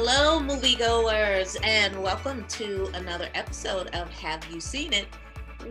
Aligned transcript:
Hello, 0.00 0.38
moviegoers, 0.38 1.56
and 1.64 2.00
welcome 2.00 2.44
to 2.50 2.88
another 2.94 3.28
episode 3.34 3.88
of 3.96 4.08
Have 4.10 4.44
You 4.44 4.60
Seen 4.60 4.92
It 4.92 5.08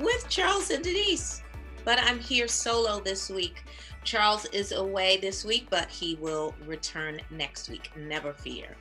with 0.02 0.28
Charles 0.28 0.70
and 0.70 0.84
Denise. 0.84 1.44
But 1.86 2.00
I'm 2.02 2.20
here 2.20 2.50
solo 2.50 3.00
this 3.00 3.30
week. 3.30 3.64
Charles 4.04 4.44
is 4.48 4.74
away 4.74 5.16
this 5.16 5.46
week, 5.46 5.68
but 5.70 5.90
he 5.90 6.16
will 6.16 6.54
return 6.66 7.22
next 7.32 7.70
week. 7.70 7.90
Never 7.96 8.34
fear. 8.34 8.76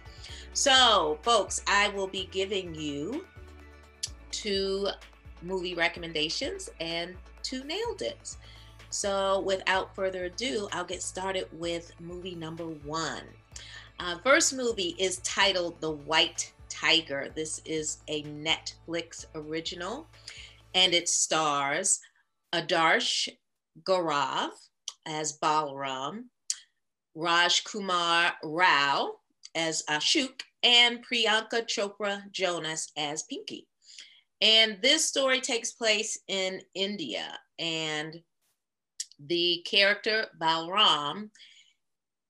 So, 0.53 1.21
folks, 1.23 1.63
I 1.69 1.91
will 1.91 2.09
be 2.09 2.29
giving 2.33 2.75
you 2.75 3.25
two 4.33 4.89
movie 5.43 5.77
recommendations 5.77 6.71
and 6.81 7.15
two 7.45 7.63
nailed 7.63 8.03
it. 8.03 8.37
So, 8.91 9.43
without 9.43 9.95
further 9.95 10.25
ado, 10.25 10.69
I'll 10.73 10.85
get 10.85 11.05
started 11.05 11.47
with 11.53 11.93
movie 12.01 12.35
number 12.35 12.65
one. 12.65 13.23
Uh, 13.99 14.19
first 14.19 14.55
movie 14.55 14.95
is 14.99 15.19
titled 15.19 15.81
The 15.81 15.91
White 15.91 16.53
Tiger. 16.69 17.33
This 17.35 17.63
is 17.65 17.99
a 18.09 18.23
Netflix 18.25 19.25
original 19.35 20.07
and 20.75 20.93
it 20.93 21.09
stars 21.09 22.01
Adarsh 22.55 23.29
Gourav 23.83 24.51
as 25.07 25.39
Balram, 25.39 26.25
Rajkummar 27.17 28.33
Rao 28.45 29.13
as 29.55 29.83
Ashok, 29.89 30.43
and 30.63 31.05
Priyanka 31.05 31.67
Chopra 31.67 32.31
Jonas 32.31 32.93
as 32.99 33.23
Pinky. 33.23 33.67
And 34.43 34.77
this 34.83 35.07
story 35.07 35.41
takes 35.41 35.73
place 35.73 36.19
in 36.29 36.61
India, 36.75 37.39
and 37.59 38.21
the 39.19 39.65
character 39.65 40.27
Balram 40.39 41.31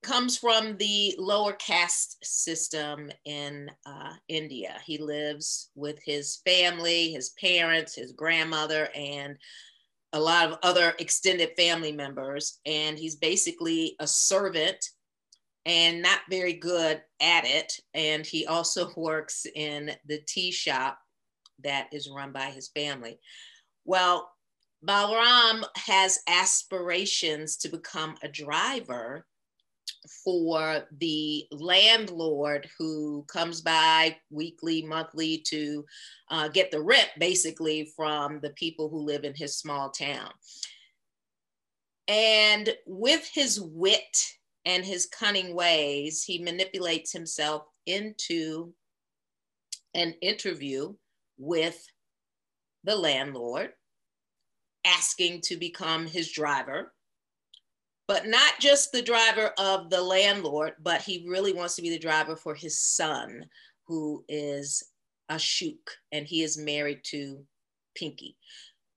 comes 0.07 0.39
from 0.39 0.77
the 0.77 1.17
lower 1.19 1.53
caste 1.55 2.25
system 2.25 3.11
in 3.25 3.69
uh, 3.85 4.13
India. 4.29 4.79
He 4.85 4.99
lives 4.99 5.71
with 5.75 5.99
his 6.05 6.41
family, 6.47 7.11
his 7.11 7.31
parents, 7.31 7.97
his 7.97 8.13
grandmother, 8.13 8.89
and 8.95 9.37
a 10.13 10.21
lot 10.21 10.49
of 10.49 10.59
other 10.63 10.95
extended 11.01 11.51
family 11.57 11.91
members. 11.91 12.61
And 12.65 12.97
he's 12.97 13.17
basically 13.17 13.97
a 13.99 14.07
servant 14.07 14.91
and 15.65 16.03
not 16.03 16.21
very 16.31 16.53
good 16.53 17.03
at 17.21 17.45
it. 17.45 17.73
And 17.93 18.25
he 18.25 18.47
also 18.47 18.91
works 18.97 19.45
in 19.57 19.91
the 20.07 20.21
tea 20.29 20.53
shop 20.53 21.01
that 21.65 21.89
is 21.93 22.09
run 22.09 22.31
by 22.31 22.47
his 22.47 22.69
family. 22.69 23.19
Well, 23.85 24.31
Balram 24.87 25.65
has 25.75 26.21
aspirations 26.29 27.57
to 27.57 27.69
become 27.69 28.15
a 28.23 28.29
driver 28.29 29.27
for 30.25 30.83
the 30.99 31.47
landlord 31.51 32.69
who 32.79 33.25
comes 33.29 33.61
by 33.61 34.17
weekly, 34.31 34.83
monthly 34.83 35.39
to 35.49 35.85
uh, 36.31 36.49
get 36.49 36.71
the 36.71 36.81
rent 36.81 37.11
basically 37.19 37.93
from 37.97 38.41
the 38.41 38.51
people 38.51 38.89
who 38.89 38.99
live 38.99 39.25
in 39.25 39.35
his 39.35 39.57
small 39.57 39.91
town. 39.91 40.31
And 42.09 42.75
with 42.87 43.29
his 43.33 43.61
wit 43.61 44.17
and 44.65 44.85
his 44.85 45.07
cunning 45.07 45.55
ways, 45.55 46.23
he 46.23 46.43
manipulates 46.43 47.13
himself 47.13 47.65
into 47.87 48.73
an 49.95 50.15
interview 50.21 50.95
with 51.39 51.85
the 52.85 52.97
landlord, 52.97 53.73
asking 54.85 55.41
to 55.43 55.57
become 55.57 56.07
his 56.07 56.31
driver 56.31 56.93
but 58.09 58.27
not 58.27 58.55
just 58.61 58.93
the 58.93 59.03
driver 59.03 59.53
of 59.59 59.91
the 59.91 60.01
landlord, 60.01 60.75
but 60.83 61.03
he 61.03 61.27
really 61.29 61.53
wants 61.53 61.75
to 61.77 61.83
be 61.83 61.91
the 61.91 61.99
driver 61.99 62.37
for 62.37 62.55
his 62.55 62.81
son, 62.81 63.45
who 63.87 64.25
is 64.29 64.83
Ashok, 65.31 65.79
and 66.13 66.27
he 66.27 66.43
is 66.43 66.57
married 66.57 67.01
to 67.05 67.45
Pinky. 67.97 68.37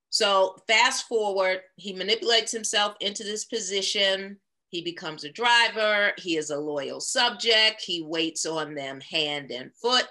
So 0.10 0.58
fast 0.68 1.08
forward, 1.08 1.62
he 1.76 1.94
manipulates 1.94 2.52
himself 2.52 2.96
into 3.00 3.24
this 3.24 3.46
position. 3.46 4.38
He 4.70 4.82
becomes 4.82 5.24
a 5.24 5.32
driver. 5.32 6.14
He 6.18 6.38
is 6.38 6.50
a 6.50 6.58
loyal 6.58 7.00
subject. 7.00 7.82
He 7.82 8.04
waits 8.04 8.46
on 8.46 8.76
them 8.76 9.00
hand 9.02 9.52
and 9.52 9.72
foot 9.82 10.08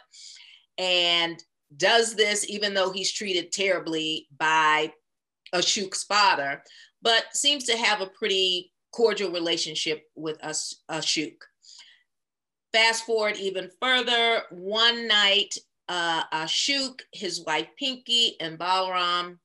and 0.78 1.42
does 1.76 2.14
this 2.14 2.48
even 2.48 2.72
though 2.74 2.90
he's 2.90 3.12
treated 3.12 3.52
terribly 3.52 4.26
by 4.38 4.92
Ashok's 5.54 6.04
father, 6.04 6.62
but 7.02 7.24
seems 7.34 7.64
to 7.64 7.76
have 7.76 8.00
a 8.00 8.06
pretty 8.06 8.72
cordial 8.92 9.30
relationship 9.30 10.04
with 10.14 10.42
us, 10.42 10.82
Ashok. 10.90 11.36
Fast 12.72 13.06
forward 13.06 13.36
even 13.36 13.70
further, 13.80 14.42
one 14.50 15.08
night, 15.08 15.54
uh, 15.88 16.24
Ashok, 16.32 17.00
his 17.12 17.44
wife 17.44 17.68
Pinky, 17.78 18.36
and 18.40 18.58
Balram 18.58 19.38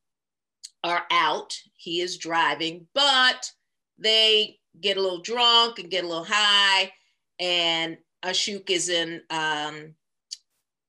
are 0.83 1.03
out. 1.09 1.57
He 1.75 2.01
is 2.01 2.17
driving, 2.17 2.87
but 2.93 3.49
they 3.97 4.59
get 4.81 4.97
a 4.97 5.01
little 5.01 5.21
drunk 5.21 5.79
and 5.79 5.89
get 5.89 6.03
a 6.03 6.07
little 6.07 6.27
high, 6.27 6.91
and 7.39 7.97
Ashok 8.25 8.69
is 8.69 8.89
in 8.89 9.21
um, 9.29 9.95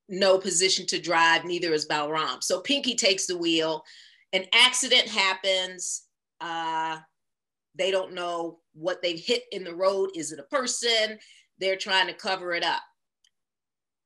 no 0.09 0.39
position 0.39 0.87
to 0.87 1.01
drive, 1.01 1.45
neither 1.45 1.73
is 1.73 1.87
Balram. 1.87 2.43
So 2.43 2.61
Pinky 2.61 2.95
takes 2.95 3.27
the 3.27 3.39
wheel. 3.39 3.85
An 4.33 4.45
accident 4.53 5.09
happens. 5.09 6.03
Uh, 6.41 6.99
they 7.75 7.91
don't 7.91 8.15
know 8.15 8.61
what 8.73 9.03
they've 9.03 9.21
hit 9.21 9.45
in 9.53 9.65
the 9.65 9.75
road. 9.75 10.11
Is 10.15 10.33
it 10.33 10.39
a 10.39 10.45
person? 10.45 11.19
They're 11.59 11.77
trying 11.77 12.07
to 12.07 12.15
cover 12.15 12.55
it 12.55 12.65
up. 12.65 12.83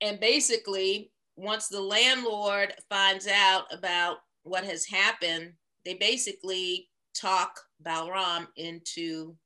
And 0.01 0.21
basically, 0.21 1.11
once 1.37 1.69
the 1.69 1.81
landlord 1.81 2.75
finds 2.89 3.27
out 3.27 3.65
about 3.73 4.19
what 4.43 4.65
has 4.65 4.85
happened, 4.85 5.53
they 5.85 5.95
basically 5.95 6.89
talk 7.15 7.61
Balram 7.85 8.47
into, 8.57 9.37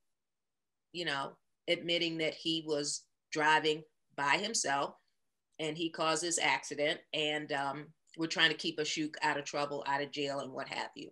you 0.93 1.05
know, 1.05 1.32
admitting 1.69 2.19
that 2.19 2.34
he 2.34 2.65
was 2.66 3.03
driving 3.31 3.82
by 4.16 4.37
himself 4.37 4.94
and 5.59 5.77
he 5.77 5.91
caused 5.91 6.22
this 6.22 6.38
accident. 6.38 7.00
And 7.15 7.53
um, 7.53 7.87
we're 8.16 8.27
trying 8.27 8.50
to 8.50 8.56
keep 8.56 8.78
Ashok 8.78 9.15
out 9.22 9.38
of 9.38 9.44
trouble, 9.44 9.84
out 9.87 10.03
of 10.03 10.11
jail, 10.11 10.41
and 10.41 10.53
what 10.53 10.69
have 10.69 10.91
you. 10.94 11.11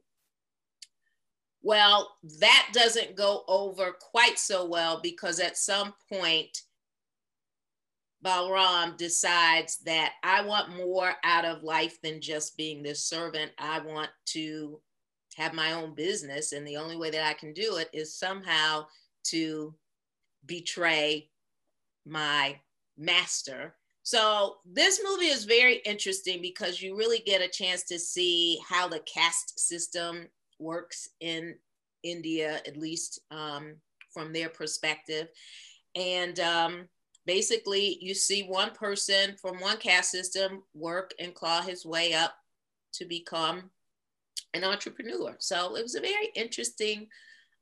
Well, 1.62 2.16
that 2.40 2.70
doesn't 2.72 3.16
go 3.16 3.44
over 3.46 3.92
quite 3.92 4.38
so 4.38 4.64
well 4.64 5.00
because 5.02 5.40
at 5.40 5.58
some 5.58 5.94
point, 6.08 6.62
Balram 8.24 8.96
decides 8.96 9.78
that 9.78 10.12
I 10.22 10.42
want 10.42 10.76
more 10.76 11.12
out 11.24 11.44
of 11.44 11.62
life 11.62 12.00
than 12.02 12.20
just 12.20 12.56
being 12.56 12.82
this 12.82 13.04
servant. 13.04 13.52
I 13.58 13.80
want 13.80 14.10
to 14.26 14.80
have 15.36 15.54
my 15.54 15.72
own 15.72 15.94
business. 15.94 16.52
And 16.52 16.66
the 16.66 16.76
only 16.76 16.96
way 16.96 17.10
that 17.10 17.26
I 17.26 17.32
can 17.32 17.52
do 17.52 17.76
it 17.76 17.88
is 17.92 18.14
somehow 18.14 18.86
to 19.24 19.74
betray 20.46 21.30
my 22.06 22.58
master. 22.98 23.74
So 24.02 24.56
this 24.64 25.00
movie 25.04 25.26
is 25.26 25.44
very 25.44 25.76
interesting 25.84 26.42
because 26.42 26.82
you 26.82 26.96
really 26.96 27.20
get 27.20 27.42
a 27.42 27.48
chance 27.48 27.84
to 27.84 27.98
see 27.98 28.58
how 28.68 28.88
the 28.88 29.00
caste 29.00 29.58
system 29.58 30.28
works 30.60 31.10
in 31.20 31.54
India, 32.02 32.60
at 32.66 32.76
least 32.76 33.20
um, 33.30 33.76
from 34.12 34.32
their 34.32 34.48
perspective. 34.48 35.28
And 35.94 36.38
um, 36.40 36.88
basically, 37.26 37.98
you 38.00 38.14
see 38.14 38.42
one 38.42 38.72
person 38.72 39.36
from 39.40 39.60
one 39.60 39.78
caste 39.78 40.10
system 40.10 40.62
work 40.74 41.12
and 41.18 41.34
claw 41.34 41.62
his 41.62 41.84
way 41.84 42.14
up 42.14 42.34
to 42.94 43.04
become 43.04 43.70
an 44.54 44.64
entrepreneur. 44.64 45.36
So 45.38 45.76
it 45.76 45.82
was 45.82 45.94
a 45.94 46.00
very 46.00 46.30
interesting 46.34 47.08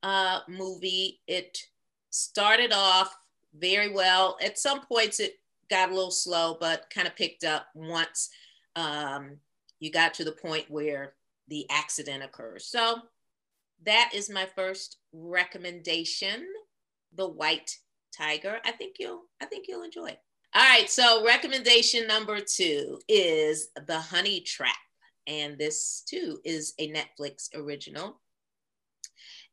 uh, 0.02 0.40
movie. 0.48 1.20
It 1.26 1.58
started 2.10 2.72
off 2.72 3.14
very 3.58 3.92
well. 3.92 4.36
At 4.42 4.58
some 4.58 4.84
points, 4.86 5.20
it 5.20 5.34
got 5.70 5.90
a 5.90 5.94
little 5.94 6.10
slow, 6.10 6.56
but 6.58 6.88
kind 6.90 7.06
of 7.06 7.16
picked 7.16 7.44
up 7.44 7.66
once 7.74 8.30
um, 8.76 9.36
you 9.80 9.90
got 9.90 10.14
to 10.14 10.24
the 10.24 10.32
point 10.32 10.66
where 10.68 11.14
the 11.48 11.66
accident 11.70 12.22
occurs. 12.22 12.66
So 12.66 12.98
that 13.84 14.10
is 14.14 14.30
my 14.30 14.46
first 14.56 14.98
recommendation, 15.12 16.46
The 17.14 17.28
White 17.28 17.76
Tiger. 18.16 18.58
I 18.64 18.72
think 18.72 18.96
you'll 18.98 19.22
I 19.40 19.46
think 19.46 19.66
you'll 19.68 19.84
enjoy 19.84 20.06
it. 20.06 20.20
All 20.54 20.62
right, 20.62 20.88
so 20.88 21.24
recommendation 21.24 22.06
number 22.06 22.40
2 22.40 23.00
is 23.06 23.68
The 23.86 24.00
Honey 24.00 24.40
Trap 24.40 24.74
and 25.28 25.58
this 25.58 26.02
too 26.08 26.40
is 26.44 26.72
a 26.78 26.90
Netflix 26.90 27.54
original. 27.54 28.20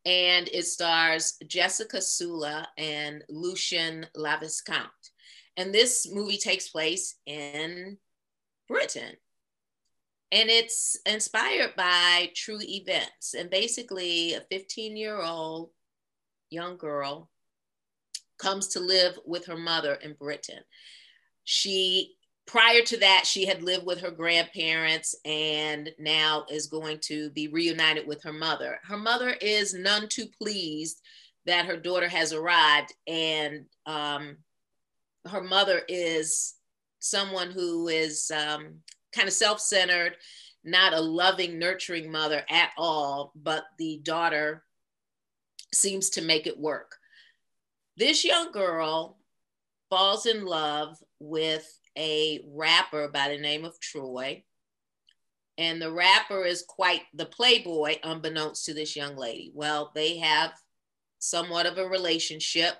And 0.05 0.47
it 0.53 0.65
stars 0.65 1.35
Jessica 1.47 2.01
Sula 2.01 2.67
and 2.77 3.23
Lucien 3.27 4.05
Laviscount. 4.15 4.87
And 5.57 5.73
this 5.73 6.07
movie 6.11 6.37
takes 6.37 6.69
place 6.69 7.15
in 7.25 7.97
Britain 8.67 9.15
and 10.35 10.49
it's 10.49 10.97
inspired 11.05 11.77
by 11.77 12.29
true 12.35 12.59
events. 12.61 13.35
And 13.35 13.49
basically, 13.49 14.33
a 14.33 14.41
15 14.51 14.97
year 14.97 15.21
old 15.21 15.69
young 16.49 16.75
girl 16.75 17.29
comes 18.37 18.67
to 18.67 18.81
live 18.81 19.17
with 19.25 19.45
her 19.45 19.57
mother 19.57 19.95
in 19.95 20.13
Britain. 20.13 20.59
she 21.45 22.15
prior 22.47 22.81
to 22.81 22.97
that 22.97 23.23
she 23.25 23.45
had 23.45 23.63
lived 23.63 23.85
with 23.87 23.99
her 24.01 24.11
grandparents 24.11 25.15
and 25.25 25.89
now 25.97 26.45
is 26.51 26.67
going 26.67 26.99
to 26.99 27.31
be 27.31 27.47
reunited 27.47 28.05
with 28.05 28.21
her 28.21 28.33
mother 28.33 28.79
her 28.83 28.97
mother 28.97 29.29
is 29.41 29.73
none 29.73 30.07
too 30.07 30.27
pleased 30.39 31.01
that 31.47 31.65
her 31.65 31.77
daughter 31.77 32.07
has 32.07 32.33
arrived 32.33 32.93
and 33.07 33.65
um, 33.87 34.37
her 35.25 35.41
mother 35.41 35.81
is 35.87 36.55
someone 36.99 37.49
who 37.49 37.87
is 37.87 38.29
um, 38.31 38.75
kind 39.15 39.27
of 39.27 39.33
self-centered 39.33 40.15
not 40.63 40.93
a 40.93 40.99
loving 40.99 41.59
nurturing 41.59 42.11
mother 42.11 42.43
at 42.49 42.71
all 42.77 43.31
but 43.35 43.63
the 43.77 43.99
daughter 44.03 44.63
seems 45.73 46.09
to 46.09 46.21
make 46.21 46.47
it 46.47 46.59
work 46.59 46.97
this 47.97 48.25
young 48.25 48.51
girl 48.51 49.17
falls 49.89 50.25
in 50.25 50.45
love 50.45 50.97
with 51.19 51.79
a 51.97 52.41
rapper 52.47 53.07
by 53.07 53.29
the 53.29 53.37
name 53.37 53.65
of 53.65 53.79
Troy. 53.79 54.43
And 55.57 55.81
the 55.81 55.91
rapper 55.91 56.43
is 56.43 56.65
quite 56.67 57.03
the 57.13 57.25
playboy, 57.25 57.97
unbeknownst 58.03 58.65
to 58.65 58.73
this 58.73 58.95
young 58.95 59.15
lady. 59.15 59.51
Well, 59.53 59.91
they 59.95 60.17
have 60.17 60.51
somewhat 61.19 61.65
of 61.65 61.77
a 61.77 61.87
relationship. 61.87 62.73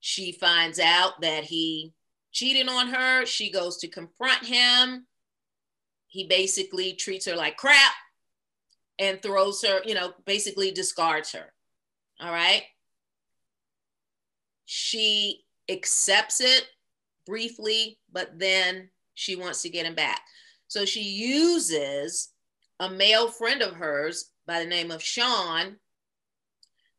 She 0.00 0.32
finds 0.32 0.78
out 0.78 1.20
that 1.22 1.44
he 1.44 1.94
cheated 2.32 2.68
on 2.68 2.88
her. 2.88 3.24
She 3.24 3.50
goes 3.50 3.78
to 3.78 3.88
confront 3.88 4.44
him. 4.44 5.06
He 6.08 6.26
basically 6.26 6.94
treats 6.94 7.26
her 7.26 7.36
like 7.36 7.56
crap 7.56 7.92
and 8.98 9.20
throws 9.20 9.62
her, 9.62 9.80
you 9.84 9.94
know, 9.94 10.12
basically 10.24 10.70
discards 10.70 11.32
her. 11.32 11.52
All 12.20 12.32
right. 12.32 12.62
She 14.64 15.44
accepts 15.68 16.40
it 16.40 16.66
briefly, 17.26 17.98
but 18.12 18.38
then 18.38 18.90
she 19.14 19.36
wants 19.36 19.62
to 19.62 19.68
get 19.68 19.86
him 19.86 19.94
back. 19.94 20.20
So 20.68 20.84
she 20.84 21.02
uses 21.02 22.32
a 22.80 22.90
male 22.90 23.28
friend 23.28 23.62
of 23.62 23.74
hers 23.74 24.32
by 24.46 24.60
the 24.60 24.68
name 24.68 24.90
of 24.90 25.02
Sean 25.02 25.76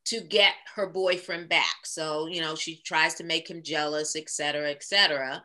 to 0.05 0.21
get 0.21 0.53
her 0.75 0.87
boyfriend 0.87 1.49
back. 1.49 1.85
So, 1.85 2.27
you 2.27 2.41
know, 2.41 2.55
she 2.55 2.81
tries 2.83 3.15
to 3.15 3.23
make 3.23 3.49
him 3.49 3.61
jealous, 3.63 4.15
et 4.15 4.29
cetera, 4.29 4.69
et 4.69 4.83
cetera. 4.83 5.43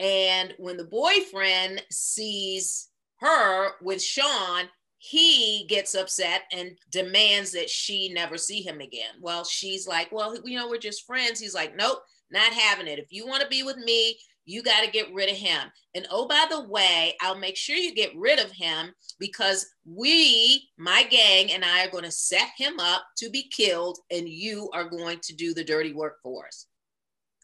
And 0.00 0.54
when 0.58 0.78
the 0.78 0.84
boyfriend 0.84 1.84
sees 1.90 2.88
her 3.20 3.72
with 3.82 4.02
Sean, 4.02 4.64
he 4.96 5.66
gets 5.68 5.94
upset 5.94 6.42
and 6.52 6.72
demands 6.90 7.52
that 7.52 7.70
she 7.70 8.12
never 8.12 8.38
see 8.38 8.62
him 8.62 8.80
again. 8.80 9.14
Well, 9.20 9.44
she's 9.44 9.86
like, 9.86 10.10
Well, 10.10 10.36
you 10.44 10.58
know, 10.58 10.68
we're 10.68 10.78
just 10.78 11.06
friends. 11.06 11.38
He's 11.38 11.54
like, 11.54 11.76
Nope, 11.76 11.98
not 12.30 12.52
having 12.52 12.86
it. 12.86 12.98
If 12.98 13.12
you 13.12 13.26
want 13.26 13.42
to 13.42 13.48
be 13.48 13.62
with 13.62 13.76
me, 13.76 14.16
you 14.46 14.62
got 14.62 14.84
to 14.84 14.90
get 14.90 15.12
rid 15.12 15.30
of 15.30 15.36
him. 15.36 15.70
And 15.94 16.06
oh, 16.10 16.26
by 16.26 16.46
the 16.50 16.66
way, 16.68 17.14
I'll 17.20 17.38
make 17.38 17.56
sure 17.56 17.76
you 17.76 17.94
get 17.94 18.16
rid 18.16 18.38
of 18.38 18.50
him 18.50 18.92
because 19.18 19.66
we, 19.84 20.68
my 20.78 21.04
gang, 21.04 21.52
and 21.52 21.64
I 21.64 21.84
are 21.84 21.90
going 21.90 22.04
to 22.04 22.10
set 22.10 22.48
him 22.56 22.80
up 22.80 23.02
to 23.18 23.30
be 23.30 23.48
killed, 23.48 23.98
and 24.10 24.28
you 24.28 24.70
are 24.72 24.88
going 24.88 25.18
to 25.24 25.34
do 25.34 25.54
the 25.54 25.64
dirty 25.64 25.92
work 25.92 26.16
for 26.22 26.46
us. 26.46 26.66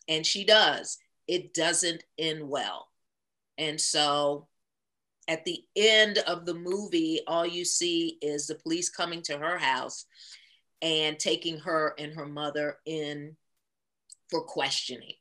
And 0.09 0.25
she 0.25 0.45
does. 0.45 0.99
It 1.29 1.55
doesn't 1.55 2.05
end 2.19 2.49
well. 2.49 2.89
And 3.59 3.81
so 3.81 4.49
at 5.29 5.45
the 5.45 5.65
end 5.75 6.19
of 6.19 6.47
the 6.47 6.55
movie, 6.55 7.21
all 7.27 7.47
you 7.47 7.65
see 7.65 8.19
is 8.23 8.47
the 8.47 8.55
police 8.55 8.89
coming 8.89 9.23
to 9.23 9.39
her 9.39 9.59
house 9.59 10.05
and 10.83 11.19
taking 11.19 11.59
her 11.59 11.95
and 11.99 12.15
her 12.15 12.27
mother 12.27 12.79
in 12.87 13.37
for 14.31 14.43
questioning. 14.43 15.15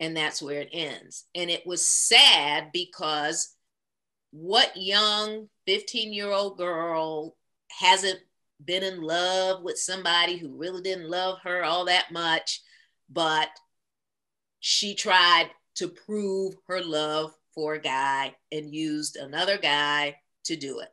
And 0.00 0.16
that's 0.16 0.42
where 0.42 0.60
it 0.60 0.70
ends. 0.72 1.24
And 1.34 1.48
it 1.48 1.66
was 1.66 1.86
sad 1.86 2.70
because 2.72 3.54
what 4.30 4.76
young 4.76 5.48
15 5.66 6.12
year 6.12 6.30
old 6.30 6.58
girl 6.58 7.36
hasn't 7.78 8.20
been 8.64 8.82
in 8.82 9.02
love 9.02 9.62
with 9.62 9.78
somebody 9.78 10.36
who 10.36 10.56
really 10.56 10.82
didn't 10.82 11.10
love 11.10 11.38
her 11.44 11.64
all 11.64 11.84
that 11.86 12.10
much, 12.10 12.62
but 13.08 13.48
she 14.60 14.94
tried 14.94 15.50
to 15.76 15.88
prove 15.88 16.54
her 16.66 16.82
love 16.82 17.34
for 17.54 17.74
a 17.74 17.80
guy 17.80 18.34
and 18.52 18.74
used 18.74 19.16
another 19.16 19.58
guy 19.58 20.16
to 20.44 20.56
do 20.56 20.80
it. 20.80 20.88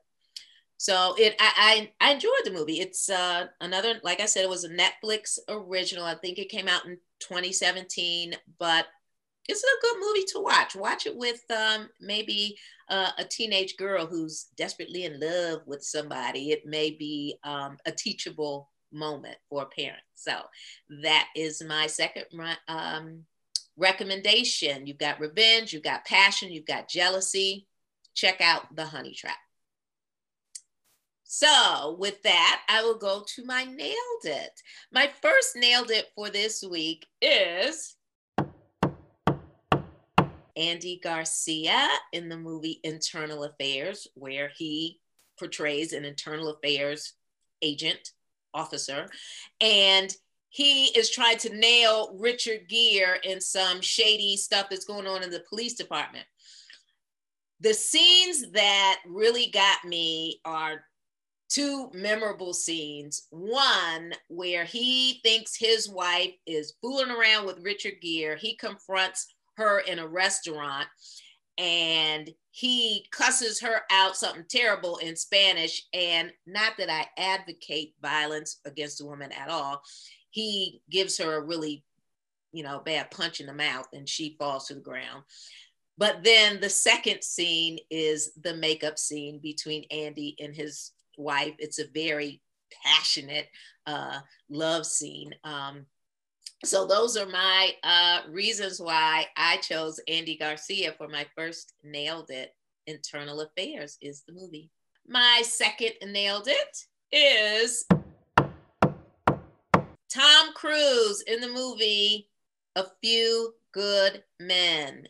So 0.77 1.15
it 1.17 1.35
I, 1.39 1.89
I, 1.99 2.09
I 2.09 2.13
enjoyed 2.13 2.31
the 2.43 2.51
movie. 2.51 2.79
It's 2.79 3.09
uh, 3.09 3.47
another 3.61 3.99
like 4.03 4.19
I 4.19 4.25
said, 4.25 4.43
it 4.43 4.49
was 4.49 4.65
a 4.65 4.69
Netflix 4.69 5.39
original. 5.47 6.05
I 6.05 6.15
think 6.15 6.37
it 6.37 6.49
came 6.49 6.67
out 6.67 6.85
in 6.85 6.97
2017, 7.21 8.35
but 8.59 8.87
it's 9.47 9.63
a 9.63 9.81
good 9.81 9.95
movie 9.99 10.25
to 10.33 10.39
watch. 10.39 10.75
Watch 10.75 11.05
it 11.05 11.15
with 11.15 11.41
um, 11.51 11.89
maybe 12.01 12.57
uh, 12.89 13.11
a 13.17 13.23
teenage 13.23 13.75
girl 13.77 14.05
who's 14.05 14.47
desperately 14.57 15.05
in 15.05 15.19
love 15.19 15.61
with 15.65 15.83
somebody. 15.83 16.51
It 16.51 16.65
may 16.65 16.91
be 16.91 17.37
um, 17.43 17.77
a 17.85 17.91
teachable 17.91 18.69
moment 18.91 19.37
for 19.49 19.63
a 19.63 19.65
parent. 19.65 20.03
So 20.15 20.33
that 21.01 21.27
is 21.35 21.63
my 21.63 21.87
second 21.87 22.25
um, 22.67 23.23
recommendation. 23.77 24.87
You've 24.87 24.97
got 24.97 25.19
revenge, 25.19 25.73
you've 25.73 25.83
got 25.83 26.05
passion, 26.05 26.51
you've 26.51 26.65
got 26.65 26.89
jealousy. 26.89 27.67
Check 28.13 28.41
out 28.41 28.75
The 28.75 28.85
Honey 28.85 29.13
Trap. 29.13 29.37
So, 31.23 31.95
with 31.97 32.21
that, 32.23 32.61
I 32.69 32.83
will 32.83 32.97
go 32.97 33.23
to 33.35 33.45
my 33.45 33.63
nailed 33.63 34.25
it. 34.25 34.61
My 34.91 35.09
first 35.21 35.55
nailed 35.55 35.89
it 35.89 36.11
for 36.15 36.29
this 36.29 36.63
week 36.63 37.07
is 37.23 37.95
Andy 40.55 40.99
Garcia 41.03 41.87
in 42.11 42.29
the 42.29 42.37
movie 42.37 42.79
Internal 42.83 43.45
Affairs, 43.45 44.07
where 44.13 44.51
he 44.55 44.99
portrays 45.39 45.93
an 45.93 46.05
internal 46.05 46.49
affairs 46.49 47.13
agent, 47.63 48.11
officer, 48.53 49.07
and 49.59 50.15
he 50.53 50.85
is 50.95 51.09
trying 51.09 51.39
to 51.39 51.55
nail 51.55 52.15
Richard 52.19 52.69
Gere 52.69 53.17
in 53.23 53.41
some 53.41 53.81
shady 53.81 54.37
stuff 54.37 54.67
that's 54.69 54.85
going 54.85 55.07
on 55.07 55.23
in 55.23 55.31
the 55.31 55.43
police 55.49 55.73
department. 55.73 56.25
The 57.59 57.73
scenes 57.73 58.51
that 58.51 58.99
really 59.07 59.49
got 59.49 59.83
me 59.83 60.41
are 60.45 60.83
two 61.49 61.89
memorable 61.95 62.53
scenes. 62.53 63.25
One 63.31 64.13
where 64.27 64.63
he 64.63 65.21
thinks 65.23 65.57
his 65.57 65.89
wife 65.89 66.35
is 66.45 66.75
fooling 66.83 67.09
around 67.09 67.47
with 67.47 67.63
Richard 67.63 67.95
Gere. 67.99 68.37
He 68.37 68.55
confronts 68.55 69.33
her 69.57 69.79
in 69.79 69.97
a 69.97 70.07
restaurant 70.07 70.87
and 71.57 72.29
he 72.51 73.07
cusses 73.11 73.59
her 73.59 73.81
out 73.89 74.15
something 74.15 74.45
terrible 74.47 74.97
in 74.97 75.15
Spanish. 75.15 75.87
And 75.95 76.31
not 76.45 76.73
that 76.77 76.91
I 76.91 77.07
advocate 77.17 77.95
violence 78.03 78.59
against 78.65 79.01
a 79.01 79.05
woman 79.05 79.31
at 79.31 79.49
all, 79.49 79.81
he 80.33 80.81
gives 80.89 81.19
her 81.19 81.35
a 81.35 81.41
really, 81.41 81.83
you 82.51 82.63
know, 82.63 82.81
bad 82.83 83.11
punch 83.11 83.39
in 83.39 83.45
the 83.45 83.53
mouth 83.53 83.87
and 83.93 84.09
she 84.09 84.35
falls 84.39 84.67
to 84.67 84.73
the 84.73 84.79
ground. 84.79 85.23
But 85.95 86.23
then 86.23 86.59
the 86.59 86.69
second 86.69 87.23
scene 87.23 87.77
is 87.91 88.31
the 88.41 88.55
makeup 88.55 88.97
scene 88.97 89.39
between 89.39 89.85
Andy 89.91 90.35
and 90.39 90.55
his 90.55 90.91
wife. 91.19 91.53
It's 91.59 91.77
a 91.77 91.87
very 91.93 92.41
passionate 92.83 93.47
uh, 93.85 94.21
love 94.49 94.87
scene. 94.87 95.35
Um, 95.43 95.85
so 96.65 96.87
those 96.87 97.15
are 97.15 97.27
my 97.27 97.73
uh, 97.83 98.21
reasons 98.27 98.79
why 98.79 99.27
I 99.37 99.57
chose 99.57 99.99
Andy 100.07 100.35
Garcia 100.35 100.95
for 100.97 101.07
my 101.07 101.27
first 101.35 101.73
nailed 101.83 102.31
it. 102.31 102.55
Internal 102.87 103.41
Affairs 103.41 103.99
is 104.01 104.23
the 104.23 104.33
movie. 104.33 104.71
My 105.07 105.43
second 105.45 105.91
nailed 106.07 106.47
it 106.47 106.85
is 107.11 107.85
Tom 110.13 110.53
Cruise 110.53 111.23
in 111.25 111.39
the 111.39 111.47
movie 111.47 112.29
A 112.75 112.85
Few 113.01 113.55
Good 113.71 114.23
Men. 114.39 115.07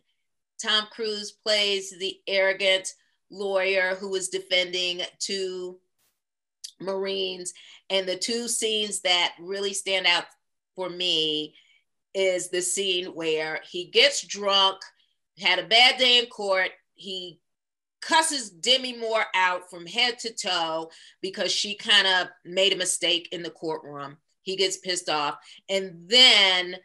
Tom 0.62 0.88
Cruise 0.92 1.32
plays 1.32 1.94
the 2.00 2.22
arrogant 2.26 2.94
lawyer 3.30 3.96
who 3.96 4.16
is 4.16 4.30
defending 4.30 5.02
two 5.20 5.78
Marines. 6.80 7.54
And 7.90 8.08
the 8.08 8.16
two 8.16 8.48
scenes 8.48 9.02
that 9.02 9.34
really 9.42 9.74
stand 9.74 10.08
out 10.08 10.26
for 10.74 10.90
me 10.90 11.54
is 12.14 12.50
the 12.50 12.62
scene 12.62 13.08
where 13.08 13.60
he 13.70 13.86
gets 13.86 14.26
drunk, 14.26 14.78
had 15.38 15.60
a 15.60 15.68
bad 15.68 15.98
day 15.98 16.20
in 16.20 16.28
court. 16.28 16.70
He 16.96 17.42
cusses 18.02 18.50
Demi 18.50 18.98
Moore 18.98 19.26
out 19.36 19.70
from 19.70 19.86
head 19.86 20.18
to 20.20 20.34
toe 20.34 20.92
because 21.22 21.52
she 21.52 21.76
kind 21.76 22.08
of 22.08 22.28
made 22.46 22.72
a 22.72 22.78
mistake 22.78 23.28
in 23.34 23.44
the 23.44 23.50
courtroom. 23.50 24.18
He 24.44 24.56
gets 24.56 24.78
pissed 24.78 25.10
off. 25.10 25.38
And 25.70 26.08
then 26.08 26.78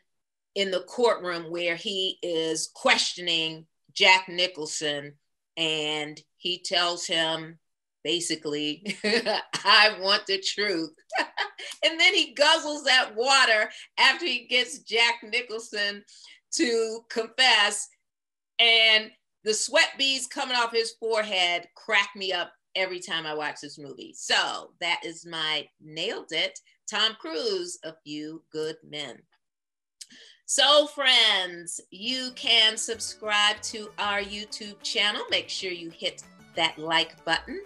in 0.54 0.70
the 0.70 0.80
courtroom 0.80 1.50
where 1.50 1.76
he 1.76 2.18
is 2.22 2.70
questioning 2.74 3.66
Jack 3.92 4.28
Nicholson 4.28 5.14
and 5.56 6.20
he 6.36 6.60
tells 6.60 7.06
him 7.06 7.58
basically, 8.04 8.96
I 9.04 9.96
want 10.00 10.26
the 10.26 10.40
truth. 10.40 10.94
and 11.84 12.00
then 12.00 12.14
he 12.14 12.34
guzzles 12.34 12.84
that 12.84 13.10
water 13.14 13.70
after 13.98 14.24
he 14.24 14.46
gets 14.46 14.78
Jack 14.80 15.16
Nicholson 15.22 16.02
to 16.54 17.00
confess. 17.10 17.88
And 18.58 19.10
the 19.44 19.54
sweat 19.54 19.90
beads 19.98 20.26
coming 20.26 20.56
off 20.56 20.72
his 20.72 20.94
forehead 20.98 21.66
crack 21.76 22.10
me 22.16 22.32
up 22.32 22.52
every 22.74 23.00
time 23.00 23.26
I 23.26 23.34
watch 23.34 23.56
this 23.60 23.78
movie. 23.78 24.14
So 24.16 24.70
that 24.80 25.00
is 25.04 25.26
my 25.26 25.66
nailed 25.80 26.32
it. 26.32 26.58
Tom 26.90 27.16
Cruise, 27.20 27.78
A 27.84 27.94
Few 28.04 28.42
Good 28.52 28.76
Men. 28.88 29.18
So, 30.46 30.86
friends, 30.86 31.80
you 31.90 32.30
can 32.34 32.76
subscribe 32.76 33.60
to 33.62 33.90
our 33.98 34.20
YouTube 34.20 34.82
channel. 34.82 35.22
Make 35.30 35.50
sure 35.50 35.70
you 35.70 35.90
hit 35.90 36.22
that 36.56 36.78
like 36.78 37.22
button. 37.26 37.60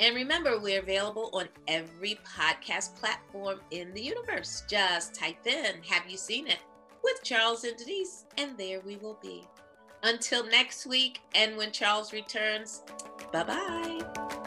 And 0.00 0.16
remember, 0.16 0.58
we're 0.58 0.80
available 0.80 1.30
on 1.32 1.48
every 1.68 2.18
podcast 2.26 2.96
platform 2.96 3.60
in 3.70 3.94
the 3.94 4.02
universe. 4.02 4.64
Just 4.68 5.14
type 5.14 5.46
in, 5.46 5.82
Have 5.88 6.10
You 6.10 6.16
Seen 6.16 6.48
It? 6.48 6.58
with 7.04 7.22
Charles 7.22 7.64
and 7.64 7.76
Denise, 7.76 8.24
and 8.38 8.56
there 8.58 8.80
we 8.80 8.96
will 8.96 9.18
be. 9.22 9.46
Until 10.02 10.44
next 10.46 10.86
week, 10.86 11.20
and 11.34 11.56
when 11.56 11.70
Charles 11.70 12.12
returns, 12.12 12.82
bye 13.32 13.44
bye. 13.44 14.43